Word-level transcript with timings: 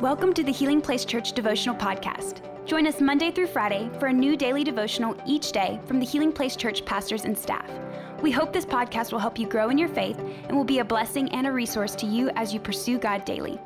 Welcome 0.00 0.34
to 0.34 0.42
the 0.44 0.52
Healing 0.52 0.82
Place 0.82 1.06
Church 1.06 1.32
Devotional 1.32 1.74
Podcast. 1.74 2.42
Join 2.66 2.86
us 2.86 3.00
Monday 3.00 3.30
through 3.30 3.46
Friday 3.46 3.88
for 3.98 4.08
a 4.08 4.12
new 4.12 4.36
daily 4.36 4.62
devotional 4.62 5.16
each 5.26 5.52
day 5.52 5.80
from 5.86 5.98
the 5.98 6.04
Healing 6.04 6.32
Place 6.32 6.54
Church 6.54 6.84
pastors 6.84 7.24
and 7.24 7.36
staff. 7.36 7.66
We 8.20 8.30
hope 8.30 8.52
this 8.52 8.66
podcast 8.66 9.10
will 9.10 9.20
help 9.20 9.38
you 9.38 9.48
grow 9.48 9.70
in 9.70 9.78
your 9.78 9.88
faith 9.88 10.18
and 10.18 10.54
will 10.54 10.64
be 10.64 10.80
a 10.80 10.84
blessing 10.84 11.30
and 11.32 11.46
a 11.46 11.50
resource 11.50 11.94
to 11.94 12.06
you 12.06 12.28
as 12.36 12.52
you 12.52 12.60
pursue 12.60 12.98
God 12.98 13.24
daily. 13.24 13.58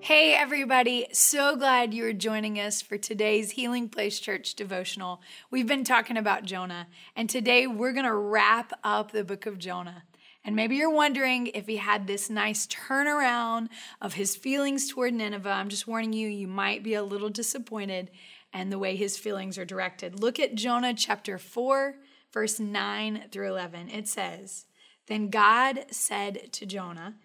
Hey, 0.00 0.32
everybody. 0.32 1.06
So 1.12 1.54
glad 1.54 1.92
you're 1.92 2.14
joining 2.14 2.58
us 2.58 2.80
for 2.80 2.96
today's 2.96 3.50
Healing 3.50 3.90
Place 3.90 4.20
Church 4.20 4.54
devotional. 4.54 5.20
We've 5.50 5.66
been 5.66 5.84
talking 5.84 6.16
about 6.16 6.46
Jonah, 6.46 6.86
and 7.14 7.28
today 7.28 7.66
we're 7.66 7.92
going 7.92 8.06
to 8.06 8.14
wrap 8.14 8.72
up 8.82 9.12
the 9.12 9.24
book 9.24 9.44
of 9.44 9.58
Jonah. 9.58 10.04
And 10.44 10.56
maybe 10.56 10.76
you're 10.76 10.90
wondering 10.90 11.48
if 11.48 11.66
he 11.66 11.76
had 11.76 12.06
this 12.06 12.30
nice 12.30 12.66
turnaround 12.66 13.68
of 14.00 14.14
his 14.14 14.36
feelings 14.36 14.88
toward 14.88 15.12
Nineveh. 15.12 15.50
I'm 15.50 15.68
just 15.68 15.86
warning 15.86 16.12
you, 16.12 16.28
you 16.28 16.48
might 16.48 16.82
be 16.82 16.94
a 16.94 17.02
little 17.02 17.28
disappointed 17.28 18.10
and 18.52 18.72
the 18.72 18.78
way 18.78 18.96
his 18.96 19.18
feelings 19.18 19.58
are 19.58 19.64
directed. 19.64 20.20
Look 20.20 20.40
at 20.40 20.54
Jonah 20.54 20.94
chapter 20.94 21.38
4, 21.38 21.96
verse 22.32 22.58
9 22.58 23.24
through 23.30 23.50
11. 23.50 23.90
It 23.90 24.08
says, 24.08 24.66
Then 25.06 25.28
God 25.28 25.84
said 25.90 26.52
to 26.52 26.66
Jonah, 26.66 27.16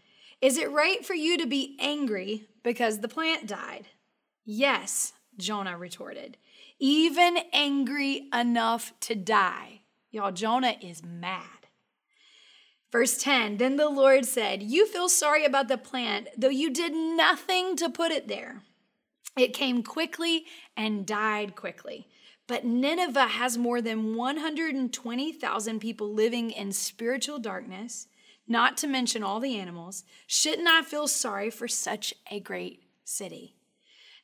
Is 0.42 0.58
it 0.58 0.72
right 0.72 1.06
for 1.06 1.16
you 1.16 1.38
to 1.38 1.48
be 1.48 1.78
angry 1.80 2.48
because 2.64 3.00
the 3.00 3.08
plant 3.08 3.48
died? 3.48 3.88
Yes, 4.44 5.14
Jonah 5.38 5.78
retorted, 5.78 6.38
even 6.80 7.38
angry 7.52 8.28
enough 8.34 8.94
to 9.02 9.16
die. 9.16 9.82
Y'all, 10.12 10.32
Jonah 10.32 10.76
is 10.82 11.04
mad. 11.04 11.65
Verse 12.92 13.18
10 13.18 13.58
Then 13.58 13.76
the 13.76 13.90
Lord 13.90 14.26
said, 14.26 14.64
You 14.64 14.88
feel 14.88 15.10
sorry 15.10 15.46
about 15.46 15.68
the 15.68 15.78
plant, 15.78 16.30
though 16.38 16.50
you 16.50 16.72
did 16.72 16.94
nothing 16.94 17.76
to 17.78 17.90
put 17.90 18.12
it 18.12 18.28
there. 18.28 18.64
It 19.38 19.54
came 19.54 19.84
quickly 19.84 20.46
and 20.78 21.06
died 21.06 21.56
quickly. 21.56 22.08
But 22.48 22.64
Nineveh 22.64 23.28
has 23.28 23.58
more 23.58 23.82
than 23.82 24.16
120,000 24.16 25.80
people 25.80 26.14
living 26.14 26.52
in 26.52 26.72
spiritual 26.72 27.40
darkness, 27.40 28.08
not 28.48 28.78
to 28.78 28.88
mention 28.88 29.24
all 29.24 29.40
the 29.40 29.58
animals. 29.58 30.04
Shouldn't 30.28 30.68
I 30.68 30.84
feel 30.84 31.08
sorry 31.08 31.50
for 31.50 31.68
such 31.68 32.14
a 32.30 32.40
great 32.40 32.84
city? 33.04 33.56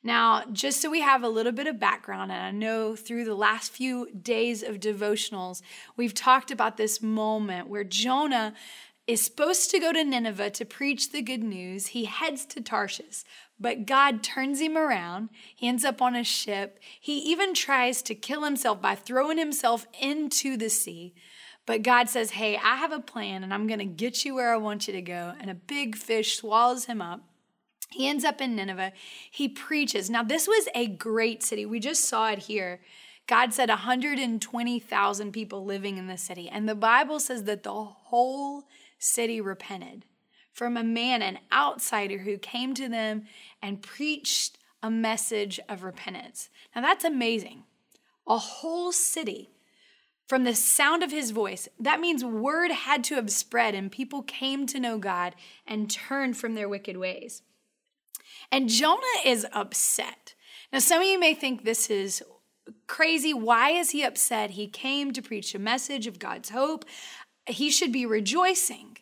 Now, 0.04 0.44
just 0.52 0.80
so 0.80 0.90
we 0.90 1.00
have 1.00 1.22
a 1.22 1.28
little 1.28 1.52
bit 1.52 1.68
of 1.68 1.78
background, 1.78 2.32
and 2.32 2.42
I 2.42 2.50
know 2.50 2.96
through 2.96 3.24
the 3.24 3.36
last 3.36 3.70
few 3.70 4.10
days 4.10 4.62
of 4.62 4.80
devotionals, 4.80 5.62
we've 5.96 6.14
talked 6.14 6.50
about 6.50 6.76
this 6.76 7.00
moment 7.00 7.68
where 7.68 7.84
Jonah 7.84 8.54
is 9.06 9.22
supposed 9.22 9.70
to 9.70 9.78
go 9.78 9.92
to 9.92 10.04
Nineveh 10.04 10.50
to 10.50 10.64
preach 10.64 11.10
the 11.10 11.22
good 11.22 11.42
news. 11.42 11.88
He 11.88 12.04
heads 12.06 12.44
to 12.46 12.60
Tarshish, 12.60 13.24
but 13.58 13.86
God 13.86 14.22
turns 14.22 14.60
him 14.60 14.76
around. 14.76 15.28
He 15.54 15.68
ends 15.68 15.84
up 15.84 16.02
on 16.02 16.16
a 16.16 16.24
ship. 16.24 16.80
He 17.00 17.18
even 17.18 17.54
tries 17.54 18.02
to 18.02 18.14
kill 18.14 18.42
himself 18.42 18.80
by 18.80 18.94
throwing 18.94 19.38
himself 19.38 19.86
into 20.00 20.56
the 20.56 20.70
sea. 20.70 21.14
But 21.64 21.82
God 21.82 22.08
says, 22.08 22.32
Hey, 22.32 22.56
I 22.56 22.76
have 22.76 22.92
a 22.92 23.00
plan 23.00 23.44
and 23.44 23.54
I'm 23.54 23.66
going 23.68 23.78
to 23.78 23.84
get 23.84 24.24
you 24.24 24.34
where 24.34 24.52
I 24.52 24.56
want 24.56 24.88
you 24.88 24.92
to 24.94 25.02
go. 25.02 25.34
And 25.40 25.50
a 25.50 25.54
big 25.54 25.96
fish 25.96 26.36
swallows 26.36 26.86
him 26.86 27.00
up. 27.00 27.22
He 27.92 28.08
ends 28.08 28.24
up 28.24 28.40
in 28.40 28.56
Nineveh. 28.56 28.92
He 29.30 29.48
preaches. 29.48 30.10
Now, 30.10 30.22
this 30.22 30.48
was 30.48 30.68
a 30.74 30.86
great 30.86 31.42
city. 31.42 31.66
We 31.66 31.80
just 31.80 32.04
saw 32.04 32.30
it 32.30 32.40
here. 32.40 32.80
God 33.26 33.52
said 33.54 33.68
120,000 33.68 35.32
people 35.32 35.64
living 35.64 35.98
in 35.98 36.06
the 36.06 36.18
city. 36.18 36.48
And 36.48 36.68
the 36.68 36.74
Bible 36.74 37.20
says 37.20 37.44
that 37.44 37.62
the 37.62 37.72
whole 37.72 38.64
city 38.98 39.40
repented 39.40 40.04
from 40.52 40.76
a 40.76 40.84
man, 40.84 41.22
an 41.22 41.38
outsider 41.52 42.18
who 42.18 42.36
came 42.38 42.74
to 42.74 42.88
them 42.88 43.24
and 43.62 43.82
preached 43.82 44.58
a 44.82 44.90
message 44.90 45.60
of 45.68 45.82
repentance. 45.82 46.50
Now, 46.74 46.82
that's 46.82 47.04
amazing. 47.04 47.64
A 48.26 48.38
whole 48.38 48.92
city 48.92 49.50
from 50.26 50.44
the 50.44 50.54
sound 50.54 51.02
of 51.02 51.10
his 51.10 51.30
voice. 51.30 51.68
That 51.78 52.00
means 52.00 52.24
word 52.24 52.70
had 52.70 53.04
to 53.04 53.14
have 53.16 53.30
spread 53.30 53.74
and 53.74 53.92
people 53.92 54.22
came 54.22 54.66
to 54.66 54.80
know 54.80 54.98
God 54.98 55.34
and 55.66 55.90
turned 55.90 56.36
from 56.36 56.54
their 56.54 56.68
wicked 56.68 56.96
ways. 56.96 57.42
And 58.50 58.68
Jonah 58.68 59.00
is 59.24 59.46
upset. 59.52 60.34
Now, 60.72 60.78
some 60.78 61.02
of 61.02 61.06
you 61.06 61.18
may 61.18 61.34
think 61.34 61.64
this 61.64 61.90
is 61.90 62.22
crazy. 62.86 63.34
Why 63.34 63.70
is 63.70 63.90
he 63.90 64.02
upset? 64.02 64.50
He 64.50 64.66
came 64.66 65.12
to 65.12 65.22
preach 65.22 65.54
a 65.54 65.58
message 65.58 66.06
of 66.06 66.18
God's 66.18 66.50
hope. 66.50 66.84
He 67.46 67.70
should 67.70 67.92
be 67.92 68.06
rejoicing, 68.06 68.98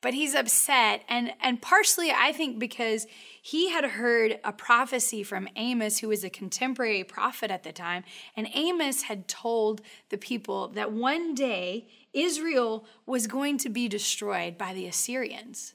but 0.00 0.14
he's 0.14 0.34
upset. 0.34 1.02
And, 1.08 1.32
and 1.40 1.62
partially, 1.62 2.10
I 2.10 2.32
think, 2.32 2.58
because 2.58 3.06
he 3.40 3.70
had 3.70 3.84
heard 3.84 4.40
a 4.42 4.52
prophecy 4.52 5.22
from 5.22 5.48
Amos, 5.56 5.98
who 5.98 6.08
was 6.08 6.24
a 6.24 6.30
contemporary 6.30 7.04
prophet 7.04 7.50
at 7.50 7.62
the 7.62 7.72
time. 7.72 8.04
And 8.36 8.48
Amos 8.54 9.02
had 9.02 9.28
told 9.28 9.82
the 10.10 10.18
people 10.18 10.68
that 10.68 10.92
one 10.92 11.34
day 11.34 11.86
Israel 12.12 12.86
was 13.06 13.26
going 13.26 13.58
to 13.58 13.68
be 13.68 13.88
destroyed 13.88 14.58
by 14.58 14.74
the 14.74 14.86
Assyrians. 14.86 15.74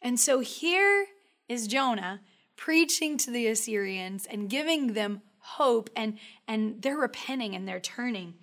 And 0.00 0.18
so 0.18 0.40
here 0.40 1.06
is 1.50 1.66
Jonah 1.66 2.20
preaching 2.56 3.18
to 3.18 3.30
the 3.30 3.48
Assyrians 3.48 4.24
and 4.24 4.48
giving 4.48 4.94
them 4.94 5.20
hope 5.40 5.90
and 5.96 6.16
and 6.46 6.80
they're 6.80 6.96
repenting 6.96 7.54
and 7.54 7.66
they're 7.66 7.80
turning. 7.80 8.34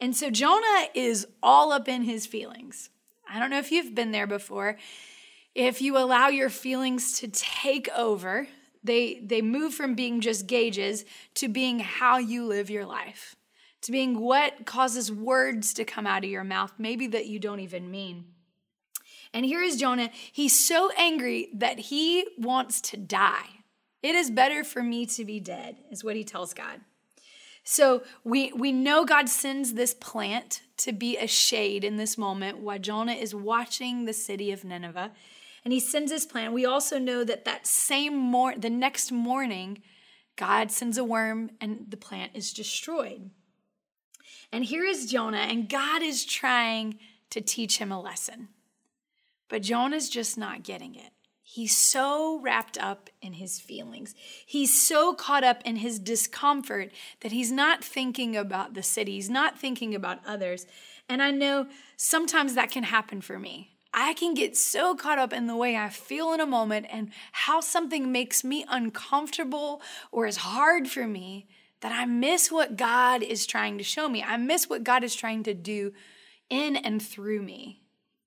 And 0.00 0.16
so 0.16 0.30
Jonah 0.30 0.86
is 0.94 1.26
all 1.42 1.70
up 1.70 1.86
in 1.86 2.02
his 2.02 2.26
feelings. 2.26 2.88
I 3.28 3.38
don't 3.38 3.50
know 3.50 3.58
if 3.58 3.70
you've 3.70 3.94
been 3.94 4.10
there 4.10 4.26
before. 4.26 4.78
If 5.54 5.82
you 5.82 5.98
allow 5.98 6.28
your 6.28 6.48
feelings 6.50 7.18
to 7.20 7.28
take 7.28 7.88
over, 7.90 8.48
they 8.82 9.20
they 9.22 9.42
move 9.42 9.74
from 9.74 9.94
being 9.94 10.20
just 10.20 10.46
gauges 10.46 11.04
to 11.34 11.48
being 11.48 11.80
how 11.80 12.16
you 12.16 12.46
live 12.46 12.70
your 12.70 12.86
life. 12.86 13.36
To 13.82 13.92
being 13.92 14.18
what 14.18 14.64
causes 14.64 15.12
words 15.12 15.74
to 15.74 15.84
come 15.84 16.06
out 16.06 16.24
of 16.24 16.30
your 16.30 16.42
mouth, 16.42 16.72
maybe 16.78 17.06
that 17.08 17.26
you 17.26 17.38
don't 17.38 17.60
even 17.60 17.90
mean. 17.90 18.24
And 19.32 19.44
here 19.44 19.62
is 19.62 19.76
Jonah. 19.76 20.10
He's 20.32 20.58
so 20.58 20.90
angry 20.96 21.48
that 21.54 21.78
he 21.78 22.26
wants 22.38 22.80
to 22.82 22.96
die. 22.96 23.48
It 24.02 24.14
is 24.14 24.30
better 24.30 24.62
for 24.64 24.82
me 24.82 25.06
to 25.06 25.24
be 25.24 25.40
dead, 25.40 25.76
is 25.90 26.04
what 26.04 26.16
he 26.16 26.24
tells 26.24 26.54
God. 26.54 26.80
So 27.64 28.04
we, 28.22 28.52
we 28.52 28.70
know 28.70 29.04
God 29.04 29.28
sends 29.28 29.74
this 29.74 29.92
plant 29.92 30.62
to 30.78 30.92
be 30.92 31.16
a 31.16 31.26
shade 31.26 31.82
in 31.82 31.96
this 31.96 32.16
moment 32.16 32.58
while 32.58 32.78
Jonah 32.78 33.12
is 33.12 33.34
watching 33.34 34.04
the 34.04 34.12
city 34.12 34.52
of 34.52 34.64
Nineveh. 34.64 35.10
And 35.64 35.72
he 35.72 35.80
sends 35.80 36.12
this 36.12 36.24
plant. 36.24 36.52
We 36.52 36.64
also 36.64 37.00
know 37.00 37.24
that 37.24 37.44
that 37.44 37.66
same 37.66 38.16
mor- 38.16 38.56
the 38.56 38.70
next 38.70 39.10
morning, 39.10 39.82
God 40.36 40.70
sends 40.70 40.96
a 40.96 41.02
worm 41.02 41.50
and 41.60 41.86
the 41.88 41.96
plant 41.96 42.32
is 42.34 42.52
destroyed. 42.52 43.30
And 44.52 44.64
here 44.64 44.84
is 44.84 45.10
Jonah, 45.10 45.38
and 45.38 45.68
God 45.68 46.02
is 46.02 46.24
trying 46.24 47.00
to 47.30 47.40
teach 47.40 47.78
him 47.78 47.90
a 47.90 48.00
lesson. 48.00 48.48
But 49.48 49.62
Jonah's 49.62 50.08
just 50.08 50.36
not 50.36 50.62
getting 50.62 50.94
it. 50.94 51.12
He's 51.42 51.76
so 51.76 52.40
wrapped 52.40 52.76
up 52.76 53.08
in 53.22 53.34
his 53.34 53.60
feelings. 53.60 54.16
He's 54.44 54.82
so 54.82 55.14
caught 55.14 55.44
up 55.44 55.62
in 55.64 55.76
his 55.76 56.00
discomfort 56.00 56.90
that 57.20 57.30
he's 57.30 57.52
not 57.52 57.84
thinking 57.84 58.36
about 58.36 58.74
the 58.74 58.82
city. 58.82 59.12
He's 59.12 59.30
not 59.30 59.56
thinking 59.56 59.94
about 59.94 60.18
others. 60.26 60.66
And 61.08 61.22
I 61.22 61.30
know 61.30 61.68
sometimes 61.96 62.54
that 62.54 62.72
can 62.72 62.82
happen 62.82 63.20
for 63.20 63.38
me. 63.38 63.70
I 63.94 64.12
can 64.14 64.34
get 64.34 64.56
so 64.56 64.94
caught 64.94 65.18
up 65.18 65.32
in 65.32 65.46
the 65.46 65.56
way 65.56 65.76
I 65.76 65.88
feel 65.88 66.32
in 66.32 66.40
a 66.40 66.46
moment 66.46 66.86
and 66.90 67.10
how 67.30 67.60
something 67.60 68.10
makes 68.10 68.42
me 68.42 68.64
uncomfortable 68.68 69.80
or 70.10 70.26
is 70.26 70.38
hard 70.38 70.88
for 70.88 71.06
me 71.06 71.46
that 71.80 71.92
I 71.92 72.04
miss 72.06 72.50
what 72.50 72.76
God 72.76 73.22
is 73.22 73.46
trying 73.46 73.78
to 73.78 73.84
show 73.84 74.08
me. 74.08 74.22
I 74.22 74.36
miss 74.36 74.68
what 74.68 74.84
God 74.84 75.04
is 75.04 75.14
trying 75.14 75.44
to 75.44 75.54
do 75.54 75.92
in 76.50 76.76
and 76.76 77.00
through 77.00 77.42
me. 77.42 77.82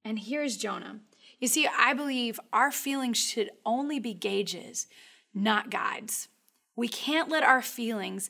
And 0.06 0.18
here's 0.18 0.58
Jonah. 0.58 1.02
You 1.40 1.48
see, 1.48 1.68
I 1.68 1.94
believe 1.94 2.40
our 2.52 2.72
feelings 2.72 3.18
should 3.18 3.50
only 3.66 4.00
be 4.00 4.14
gauges, 4.14 4.88
not 5.34 5.72
guides. 5.72 6.28
We 6.76 6.88
can't 6.88 7.30
let 7.30 7.44
our 7.44 7.62
feelings 7.62 8.30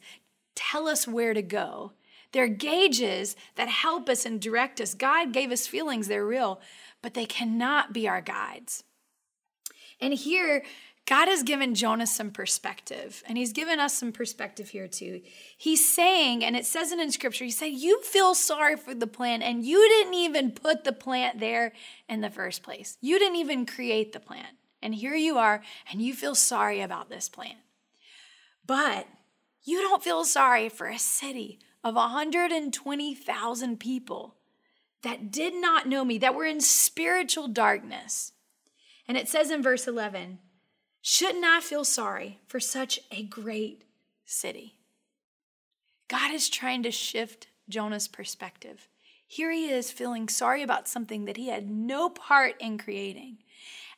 tell 0.55 0.87
us 0.87 1.07
where 1.07 1.33
to 1.33 1.41
go. 1.41 1.93
They're 2.31 2.47
gauges 2.47 3.35
that 3.55 3.67
help 3.67 4.07
us 4.07 4.25
and 4.25 4.39
direct 4.39 4.79
us. 4.79 4.93
God 4.93 5.33
gave 5.33 5.51
us 5.51 5.65
feelings, 5.65 6.07
they're 6.07 6.25
real, 6.25 6.61
but 7.01 7.15
they 7.15 7.25
cannot 7.25 7.93
be 7.93 8.07
our 8.07 8.21
guides. 8.21 8.83
And 9.99 10.13
here, 10.13 10.63
God 11.09 11.27
has 11.27 11.41
given 11.41 11.73
Jonah 11.73 12.05
some 12.05 12.29
perspective, 12.29 13.23
and 13.25 13.35
he's 13.35 13.51
given 13.51 13.79
us 13.79 13.95
some 13.95 14.11
perspective 14.11 14.69
here 14.69 14.87
too. 14.87 15.21
He's 15.57 15.91
saying, 15.91 16.45
and 16.45 16.55
it 16.55 16.67
says 16.67 16.91
it 16.91 16.99
in 16.99 17.11
scripture, 17.11 17.45
he 17.45 17.49
said, 17.49 17.71
You 17.71 17.99
feel 18.03 18.35
sorry 18.35 18.77
for 18.77 18.93
the 18.93 19.07
plant, 19.07 19.41
and 19.41 19.65
you 19.65 19.79
didn't 19.89 20.13
even 20.13 20.51
put 20.51 20.83
the 20.83 20.93
plant 20.93 21.39
there 21.39 21.73
in 22.07 22.21
the 22.21 22.29
first 22.29 22.61
place. 22.61 22.95
You 23.01 23.17
didn't 23.17 23.37
even 23.37 23.65
create 23.65 24.13
the 24.13 24.19
plant. 24.19 24.55
And 24.83 24.93
here 24.93 25.15
you 25.15 25.39
are, 25.39 25.63
and 25.91 25.99
you 25.99 26.13
feel 26.13 26.35
sorry 26.35 26.79
about 26.79 27.09
this 27.09 27.27
plant. 27.27 27.57
But 28.67 29.07
you 29.63 29.81
don't 29.81 30.03
feel 30.03 30.23
sorry 30.25 30.69
for 30.69 30.85
a 30.85 30.99
city 30.99 31.57
of 31.83 31.95
120,000 31.95 33.79
people 33.79 34.35
that 35.01 35.31
did 35.31 35.55
not 35.55 35.87
know 35.87 36.05
me, 36.05 36.19
that 36.19 36.35
were 36.35 36.45
in 36.45 36.61
spiritual 36.61 37.47
darkness. 37.47 38.33
And 39.07 39.17
it 39.17 39.27
says 39.27 39.49
in 39.49 39.63
verse 39.63 39.87
11, 39.87 40.37
Shouldn't 41.01 41.45
I 41.45 41.61
feel 41.61 41.85
sorry 41.85 42.39
for 42.47 42.59
such 42.59 42.99
a 43.11 43.23
great 43.23 43.83
city? 44.25 44.75
God 46.07 46.33
is 46.33 46.49
trying 46.49 46.83
to 46.83 46.91
shift 46.91 47.47
Jonah's 47.69 48.07
perspective. 48.07 48.89
Here 49.25 49.51
he 49.51 49.69
is 49.69 49.91
feeling 49.91 50.27
sorry 50.27 50.63
about 50.63 50.87
something 50.87 51.25
that 51.25 51.37
he 51.37 51.49
had 51.49 51.69
no 51.69 52.09
part 52.09 52.55
in 52.59 52.77
creating. 52.77 53.37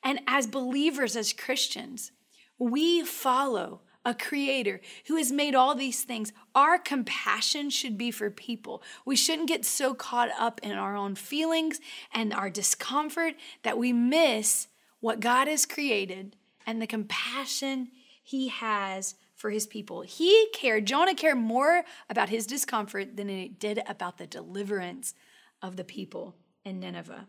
And 0.03 0.19
as 0.27 0.45
believers, 0.45 1.15
as 1.15 1.31
Christians, 1.31 2.11
we 2.59 3.03
follow 3.03 3.81
a 4.03 4.13
creator 4.13 4.81
who 5.07 5.15
has 5.15 5.31
made 5.31 5.55
all 5.55 5.75
these 5.75 6.03
things. 6.03 6.33
Our 6.53 6.77
compassion 6.77 7.69
should 7.69 7.97
be 7.97 8.11
for 8.11 8.29
people. 8.29 8.81
We 9.05 9.15
shouldn't 9.15 9.47
get 9.47 9.63
so 9.63 9.93
caught 9.93 10.29
up 10.37 10.59
in 10.63 10.71
our 10.73 10.95
own 10.95 11.15
feelings 11.15 11.79
and 12.13 12.33
our 12.33 12.49
discomfort 12.49 13.35
that 13.63 13.77
we 13.77 13.93
miss 13.93 14.67
what 14.99 15.19
God 15.19 15.47
has 15.47 15.65
created 15.65 16.35
and 16.65 16.81
the 16.81 16.87
compassion 16.87 17.89
he 18.23 18.49
has 18.49 19.15
for 19.35 19.49
his 19.49 19.65
people. 19.65 20.01
He 20.01 20.47
cared, 20.53 20.85
Jonah 20.85 21.15
cared 21.15 21.37
more 21.37 21.83
about 22.09 22.29
his 22.29 22.45
discomfort 22.45 23.17
than 23.17 23.27
he 23.27 23.47
did 23.47 23.81
about 23.87 24.17
the 24.17 24.27
deliverance 24.27 25.15
of 25.61 25.75
the 25.75 25.83
people 25.83 26.35
in 26.63 26.79
Nineveh. 26.79 27.27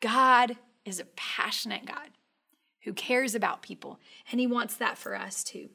God 0.00 0.56
is 0.84 1.00
a 1.00 1.06
passionate 1.16 1.86
God 1.86 2.10
who 2.82 2.92
cares 2.92 3.34
about 3.34 3.62
people, 3.62 3.98
and 4.30 4.40
he 4.40 4.46
wants 4.46 4.76
that 4.76 4.98
for 4.98 5.16
us 5.16 5.42
too. 5.42 5.70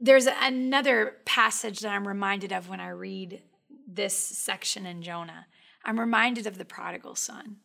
There's 0.00 0.26
another 0.26 1.16
passage 1.24 1.80
that 1.80 1.92
I'm 1.92 2.08
reminded 2.08 2.52
of 2.52 2.68
when 2.68 2.80
I 2.80 2.88
read 2.88 3.42
this 3.86 4.16
section 4.16 4.86
in 4.86 5.02
Jonah. 5.02 5.46
I'm 5.84 6.00
reminded 6.00 6.46
of 6.46 6.58
the 6.58 6.64
prodigal 6.64 7.14
son. 7.14 7.56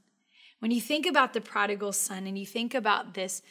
When 0.60 0.72
you 0.72 0.82
think 0.82 1.06
about 1.06 1.34
the 1.34 1.42
prodigal 1.42 1.94
son 1.94 2.28
and 2.28 2.38
you 2.38 2.46
think 2.46 2.76
about 2.76 3.14
this 3.14 3.42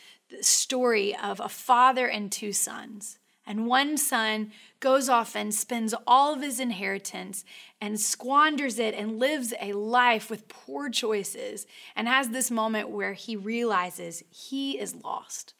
story 0.40 1.16
of 1.16 1.40
a 1.40 1.48
father 1.48 2.06
and 2.06 2.30
two 2.30 2.52
sons, 2.52 3.18
and 3.46 3.66
one 3.66 3.96
son 3.96 4.52
goes 4.78 5.08
off 5.08 5.34
and 5.34 5.54
spends 5.54 5.94
all 6.06 6.34
of 6.34 6.42
his 6.42 6.60
inheritance 6.60 7.44
and 7.80 7.98
squanders 7.98 8.78
it 8.78 8.94
and 8.94 9.18
lives 9.18 9.54
a 9.60 9.72
life 9.72 10.28
with 10.30 10.48
poor 10.48 10.90
choices 10.90 11.66
and 11.96 12.06
has 12.06 12.28
this 12.28 12.50
moment 12.50 12.90
where 12.90 13.14
he 13.14 13.36
realizes 13.36 14.22
he 14.28 14.78
is 14.78 14.94
lost 15.02 15.54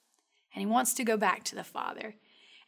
and 0.54 0.60
he 0.60 0.66
wants 0.66 0.92
to 0.94 1.04
go 1.04 1.16
back 1.16 1.44
to 1.44 1.54
the 1.54 1.64
father. 1.64 2.14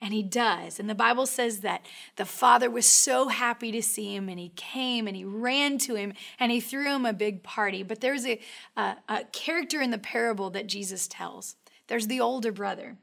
And 0.02 0.14
he 0.14 0.22
does. 0.22 0.80
And 0.80 0.88
the 0.88 0.94
Bible 0.94 1.26
says 1.26 1.60
that 1.60 1.84
the 2.16 2.24
father 2.24 2.70
was 2.70 2.86
so 2.86 3.28
happy 3.28 3.70
to 3.72 3.82
see 3.82 4.14
him, 4.14 4.30
and 4.30 4.38
he 4.38 4.48
came 4.56 5.06
and 5.06 5.14
he 5.14 5.26
ran 5.26 5.76
to 5.78 5.94
him 5.94 6.14
and 6.38 6.50
he 6.50 6.58
threw 6.58 6.86
him 6.86 7.04
a 7.04 7.12
big 7.12 7.42
party. 7.42 7.82
But 7.82 8.00
there's 8.00 8.24
a, 8.24 8.40
a, 8.78 8.96
a 9.10 9.24
character 9.32 9.82
in 9.82 9.90
the 9.90 9.98
parable 9.98 10.48
that 10.50 10.68
Jesus 10.68 11.06
tells. 11.06 11.56
There's 11.90 12.06
the 12.06 12.20
older 12.20 12.52
brother. 12.52 12.96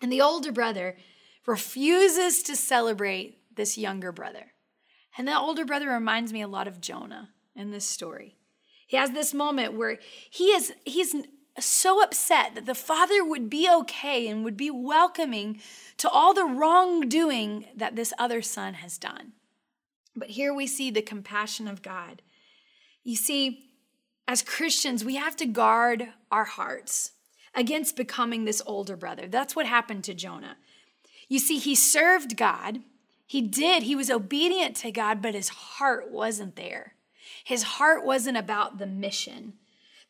And 0.00 0.10
the 0.10 0.22
older 0.22 0.50
brother 0.50 0.96
refuses 1.46 2.42
to 2.44 2.56
celebrate 2.56 3.38
this 3.54 3.76
younger 3.76 4.12
brother. 4.12 4.52
And 5.18 5.28
the 5.28 5.38
older 5.38 5.66
brother 5.66 5.90
reminds 5.90 6.32
me 6.32 6.40
a 6.40 6.48
lot 6.48 6.66
of 6.66 6.80
Jonah 6.80 7.28
in 7.54 7.70
this 7.70 7.84
story. 7.84 8.38
He 8.86 8.96
has 8.96 9.10
this 9.10 9.34
moment 9.34 9.74
where 9.74 9.98
he 10.30 10.44
is 10.46 10.72
he's 10.86 11.14
so 11.60 12.02
upset 12.02 12.54
that 12.54 12.64
the 12.64 12.74
father 12.74 13.22
would 13.22 13.50
be 13.50 13.68
okay 13.70 14.26
and 14.26 14.42
would 14.42 14.56
be 14.56 14.70
welcoming 14.70 15.60
to 15.98 16.08
all 16.08 16.32
the 16.32 16.46
wrongdoing 16.46 17.66
that 17.76 17.94
this 17.94 18.14
other 18.18 18.40
son 18.40 18.74
has 18.74 18.96
done. 18.96 19.32
But 20.16 20.30
here 20.30 20.54
we 20.54 20.66
see 20.66 20.90
the 20.90 21.02
compassion 21.02 21.68
of 21.68 21.82
God. 21.82 22.22
You 23.02 23.16
see, 23.16 23.66
as 24.26 24.40
Christians, 24.40 25.04
we 25.04 25.16
have 25.16 25.36
to 25.36 25.46
guard 25.46 26.08
our 26.32 26.44
hearts 26.44 27.10
against 27.54 27.96
becoming 27.96 28.44
this 28.44 28.62
older 28.66 28.96
brother. 28.96 29.26
That's 29.28 29.54
what 29.54 29.66
happened 29.66 30.04
to 30.04 30.14
Jonah. 30.14 30.56
You 31.28 31.38
see, 31.38 31.58
he 31.58 31.74
served 31.74 32.36
God. 32.36 32.80
He 33.26 33.40
did. 33.40 33.84
He 33.84 33.96
was 33.96 34.10
obedient 34.10 34.76
to 34.76 34.92
God, 34.92 35.22
but 35.22 35.34
his 35.34 35.48
heart 35.48 36.10
wasn't 36.10 36.56
there. 36.56 36.94
His 37.44 37.62
heart 37.62 38.04
wasn't 38.04 38.36
about 38.36 38.78
the 38.78 38.86
mission. 38.86 39.54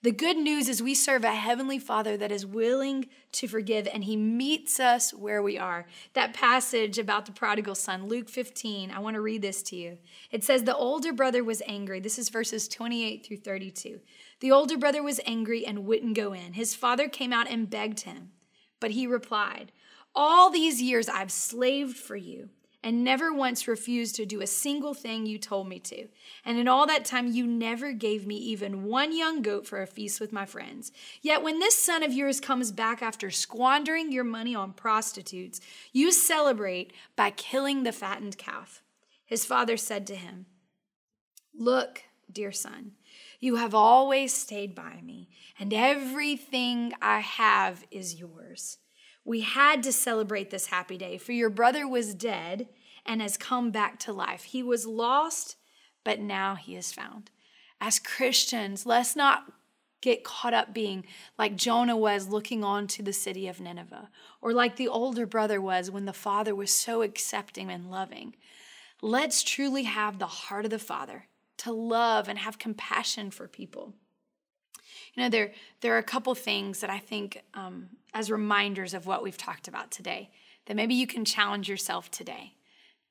The 0.05 0.13
good 0.13 0.37
news 0.37 0.69
is 0.69 0.83
we 0.83 0.95
serve 0.95 1.25
a 1.25 1.35
heavenly 1.35 1.79
Father 1.79 2.19
that 2.19 2.31
is 2.31 2.45
willing 2.45 3.07
to 3.33 3.49
forgive 3.49 3.89
and 3.91 4.05
he 4.05 4.19
meets 4.19 4.79
us 4.79 5.15
where 5.15 5.43
we 5.43 5.57
are. 5.57 5.87
That 6.13 6.35
passage 6.35 6.99
about 6.99 7.25
the 7.25 7.33
prodigal 7.33 7.75
son, 7.75 8.07
Luke 8.07 8.29
15, 8.29 8.91
I 8.91 8.99
want 8.99 9.15
to 9.15 9.23
read 9.23 9.41
this 9.41 9.63
to 9.63 9.77
you. 9.77 9.97
It 10.31 10.45
says, 10.45 10.65
The 10.65 10.77
older 10.77 11.15
brother 11.15 11.43
was 11.43 11.63
angry. 11.67 12.01
This 12.01 12.19
is 12.19 12.29
verses 12.29 12.69
28 12.69 13.25
through 13.25 13.39
32. 13.39 14.01
The 14.41 14.53
older 14.53 14.77
brother 14.77 15.03
was 15.03 15.23
angry 15.25 15.65
and 15.65 15.87
wouldn't 15.87 16.15
go 16.15 16.35
in. 16.35 16.53
His 16.53 16.75
father 16.75 17.09
came 17.09 17.33
out 17.33 17.49
and 17.49 17.71
begged 17.71 18.01
him, 18.01 18.33
but 18.81 18.91
he 18.91 19.07
replied, 19.07 19.73
All 20.15 20.51
these 20.51 20.83
years 20.83 21.09
I've 21.09 21.33
slaved 21.33 21.97
for 21.97 22.17
you 22.17 22.51
and 22.85 23.03
never 23.03 23.33
once 23.33 23.67
refused 23.67 24.15
to 24.15 24.27
do 24.27 24.43
a 24.43 24.47
single 24.47 24.93
thing 24.93 25.25
you 25.25 25.39
told 25.39 25.67
me 25.67 25.79
to. 25.81 26.07
And 26.45 26.59
in 26.59 26.69
all 26.69 26.87
that 26.87 27.07
time, 27.07 27.33
you 27.33 27.47
never 27.47 27.93
gave 27.93 28.27
me 28.27 28.37
even 28.37 28.85
one 28.85 29.17
young 29.17 29.41
goat 29.41 29.67
for 29.67 29.81
a 29.81 29.87
feast 29.87 30.21
with 30.21 30.35
my 30.35 30.45
friends. 30.45 30.93
Yet 31.23 31.43
when 31.43 31.61
this 31.61 31.79
son 31.79 32.03
of 32.03 32.13
yours 32.13 32.41
comes 32.41 32.73
back 32.73 33.03
after 33.03 33.31
squandering 33.31 34.13
your 34.13 34.23
money 34.23 34.55
on 34.55 34.75
prostitutes, 34.75 35.63
you 35.95 36.13
celebrate 36.13 36.93
by 37.17 37.31
killing 37.31 37.85
the 37.85 37.93
fattened 37.93 38.37
calf. 38.37 38.83
His 39.25 39.47
father 39.47 39.79
said 39.79 40.07
to 40.09 40.15
him, 40.15 40.45
Look, 41.57 42.03
dear 42.31 42.53
son, 42.53 42.93
you 43.41 43.57
have 43.57 43.75
always 43.75 44.35
stayed 44.35 44.75
by 44.75 45.01
me, 45.03 45.31
and 45.59 45.73
everything 45.73 46.93
I 47.01 47.21
have 47.21 47.87
is 47.91 48.17
yours. 48.21 48.77
We 49.25 49.41
had 49.41 49.83
to 49.85 49.93
celebrate 49.93 50.51
this 50.51 50.67
happy 50.67 50.99
day, 50.99 51.19
for 51.19 51.33
your 51.33 51.51
brother 51.51 51.89
was 51.89 52.15
dead 52.15 52.69
and 53.07 53.23
has 53.23 53.37
come 53.37 53.71
back 53.71 53.99
to 54.01 54.13
life. 54.13 54.45
He 54.45 54.63
was 54.63 54.87
lost, 54.87 55.57
but 56.05 56.21
now 56.21 56.55
he 56.55 56.77
is 56.77 56.93
found. 56.93 57.31
As 57.81 57.99
Christians, 57.99 58.87
let's 58.87 59.17
not 59.17 59.53
get 60.03 60.25
caught 60.25 60.53
up 60.53 60.75
being 60.75 61.07
like 61.39 61.57
Jonah 61.57 61.97
was 61.97 62.29
looking 62.29 62.63
on 62.63 62.87
to 62.89 63.03
the 63.03 63.13
city 63.13 63.49
of 63.49 63.61
Nineveh, 63.61 64.11
or 64.43 64.53
like 64.53 64.77
the 64.77 64.89
older 64.89 65.25
brother 65.25 65.61
was 65.61 65.91
when 65.91 66.05
the 66.05 66.13
father 66.13 66.55
was 66.55 66.73
so 66.73 67.01
accepting 67.01 67.71
and 67.71 67.91
loving. 67.91 68.35
Let's 69.01 69.43
truly 69.43 69.85
have 69.85 70.19
the 70.19 70.27
heart 70.27 70.65
of 70.65 70.71
the 70.71 70.79
Father 70.79 71.27
to 71.59 71.73
love 71.73 72.29
and 72.29 72.39
have 72.39 72.59
compassion 72.59 73.31
for 73.31 73.49
people. 73.49 73.95
You 75.15 75.25
know, 75.25 75.29
there, 75.29 75.53
there 75.81 75.95
are 75.95 75.99
a 75.99 76.03
couple 76.03 76.35
things 76.35 76.81
that 76.81 76.91
I 76.91 76.99
think 76.99 77.43
um, 77.55 77.91
as 78.13 78.31
reminders 78.31 78.95
of 78.95 79.07
what 79.07 79.23
we've 79.23 79.39
talked 79.39 79.69
about 79.69 79.91
today 79.91 80.31
that 80.67 80.77
maybe 80.77 80.95
you 80.95 81.07
can 81.07 81.25
challenge 81.25 81.69
yourself 81.69 82.11
today. 82.11 82.55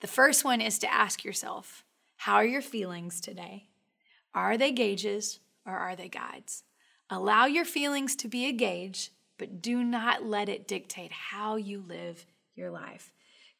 The 0.02 0.08
first 0.08 0.44
one 0.44 0.60
is 0.60 0.80
to 0.80 0.92
ask 0.92 1.24
yourself, 1.24 1.84
how 2.18 2.36
are 2.36 2.46
your 2.46 2.62
feelings 2.62 3.22
today? 3.22 3.68
Are 4.34 4.58
they 4.58 4.72
gauges 4.72 5.40
or 5.66 5.74
are 5.74 5.96
they 5.96 6.10
guides? 6.10 6.64
Allow 7.10 7.46
your 7.46 7.66
feelings 7.66 8.16
to 8.18 8.28
be 8.28 8.48
a 8.48 8.52
gauge, 8.52 9.12
but 9.38 9.62
do 9.62 9.84
not 9.84 10.26
let 10.26 10.50
it 10.50 10.68
dictate 10.68 11.12
how 11.12 11.58
you 11.58 11.84
live 11.88 12.26
your 12.56 12.72
life. 12.72 13.14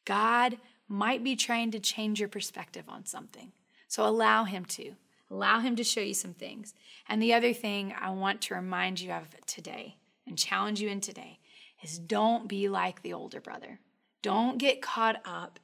God 0.04 0.58
might 0.88 1.22
be 1.22 1.36
trying 1.36 1.70
to 1.70 1.78
change 1.78 2.20
your 2.20 2.28
perspective 2.28 2.84
on 2.88 3.06
something. 3.06 3.52
So 3.88 4.04
allow 4.04 4.44
Him 4.44 4.64
to. 4.66 4.94
Allow 5.30 5.60
Him 5.60 5.76
to 5.76 5.84
show 5.84 6.00
you 6.00 6.14
some 6.14 6.34
things. 6.34 6.74
And 7.08 7.22
the 7.22 7.34
other 7.34 7.52
thing 7.52 7.94
I 7.98 8.10
want 8.10 8.40
to 8.42 8.54
remind 8.54 9.00
you 9.00 9.12
of 9.12 9.34
today 9.46 9.96
and 10.26 10.38
challenge 10.38 10.80
you 10.80 10.88
in 10.88 11.00
today 11.00 11.38
is 11.82 11.98
don't 11.98 12.48
be 12.48 12.68
like 12.68 13.02
the 13.02 13.12
older 13.12 13.40
brother. 13.40 13.80
Don't 14.22 14.58
get 14.58 14.80
caught 14.82 15.20
up 15.24 15.58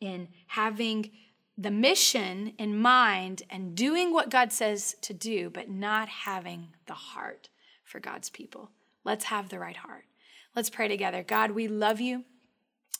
in 0.00 0.28
having 0.48 1.10
the 1.58 1.70
mission 1.70 2.52
in 2.58 2.78
mind 2.78 3.42
and 3.50 3.74
doing 3.74 4.12
what 4.12 4.30
God 4.30 4.52
says 4.52 4.94
to 5.02 5.14
do, 5.14 5.50
but 5.50 5.70
not 5.70 6.08
having 6.08 6.68
the 6.86 6.94
heart 6.94 7.48
for 7.84 8.00
God's 8.00 8.28
people. 8.28 8.70
Let's 9.04 9.26
have 9.26 9.48
the 9.48 9.58
right 9.58 9.76
heart. 9.76 10.04
Let's 10.54 10.70
pray 10.70 10.88
together. 10.88 11.22
God, 11.22 11.52
we 11.52 11.68
love 11.68 12.00
you. 12.00 12.24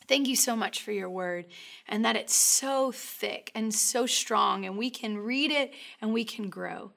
Thank 0.08 0.28
you 0.28 0.36
so 0.36 0.54
much 0.54 0.82
for 0.82 0.92
your 0.92 1.10
word 1.10 1.46
and 1.88 2.04
that 2.04 2.16
it's 2.16 2.34
so 2.34 2.92
thick 2.92 3.50
and 3.54 3.74
so 3.74 4.06
strong, 4.06 4.64
and 4.64 4.78
we 4.78 4.90
can 4.90 5.18
read 5.18 5.50
it 5.50 5.72
and 6.00 6.12
we 6.12 6.24
can 6.24 6.48
grow. 6.48 6.92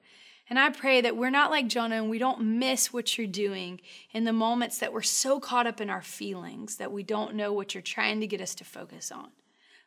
And 0.48 0.58
I 0.58 0.70
pray 0.70 1.00
that 1.00 1.16
we're 1.16 1.30
not 1.30 1.52
like 1.52 1.68
Jonah 1.68 1.96
and 1.96 2.10
we 2.10 2.18
don't 2.18 2.58
miss 2.58 2.92
what 2.92 3.16
you're 3.16 3.26
doing 3.28 3.80
in 4.12 4.24
the 4.24 4.32
moments 4.32 4.78
that 4.78 4.92
we're 4.92 5.02
so 5.02 5.38
caught 5.38 5.68
up 5.68 5.80
in 5.80 5.88
our 5.88 6.02
feelings 6.02 6.76
that 6.76 6.90
we 6.90 7.04
don't 7.04 7.36
know 7.36 7.52
what 7.52 7.72
you're 7.72 7.82
trying 7.82 8.20
to 8.20 8.26
get 8.26 8.40
us 8.40 8.56
to 8.56 8.64
focus 8.64 9.12
on. 9.12 9.28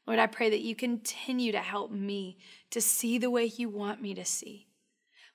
Lord, 0.08 0.20
I 0.20 0.28
pray 0.28 0.50
that 0.50 0.62
you 0.62 0.74
continue 0.74 1.52
to 1.52 1.60
help 1.60 1.92
me 1.92 2.38
to 2.72 2.80
see 2.80 3.18
the 3.18 3.30
way 3.30 3.46
you 3.46 3.70
want 3.70 4.02
me 4.02 4.14
to 4.14 4.26
see. 4.26 4.68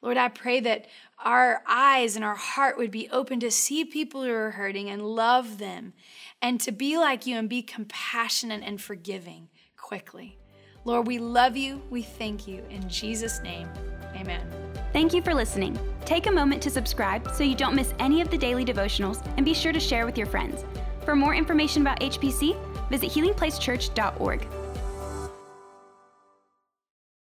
Lord, 0.00 0.16
I 0.16 0.28
pray 0.28 0.60
that 0.60 0.86
our 1.24 1.62
eyes 1.66 2.14
and 2.14 2.24
our 2.24 2.36
heart 2.36 2.78
would 2.78 2.90
be 2.90 3.08
open 3.10 3.40
to 3.40 3.50
see 3.50 3.84
people 3.84 4.22
who 4.22 4.32
are 4.32 4.52
hurting 4.52 4.88
and 4.88 5.02
love 5.02 5.58
them 5.58 5.92
and 6.40 6.60
to 6.60 6.72
be 6.72 6.96
like 6.96 7.26
you 7.26 7.36
and 7.36 7.48
be 7.48 7.62
compassionate 7.62 8.62
and 8.64 8.80
forgiving 8.80 9.48
quickly. 9.76 10.38
Lord, 10.84 11.06
we 11.06 11.18
love 11.18 11.56
you. 11.56 11.82
We 11.90 12.02
thank 12.02 12.46
you. 12.46 12.64
In 12.70 12.88
Jesus' 12.88 13.40
name, 13.42 13.68
amen. 14.14 14.46
Thank 14.92 15.12
you 15.12 15.20
for 15.20 15.34
listening. 15.34 15.78
Take 16.04 16.26
a 16.26 16.32
moment 16.32 16.62
to 16.62 16.70
subscribe 16.70 17.34
so 17.34 17.42
you 17.42 17.56
don't 17.56 17.74
miss 17.74 17.92
any 17.98 18.20
of 18.20 18.30
the 18.30 18.38
daily 18.38 18.64
devotionals 18.64 19.26
and 19.36 19.44
be 19.44 19.54
sure 19.54 19.72
to 19.72 19.80
share 19.80 20.06
with 20.06 20.16
your 20.16 20.26
friends. 20.26 20.64
For 21.04 21.16
more 21.16 21.34
information 21.34 21.82
about 21.82 22.00
HPC, 22.00 22.56
visit 22.88 23.10
healingplacechurch.org. 23.10 24.46